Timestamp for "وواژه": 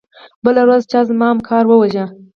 1.67-2.05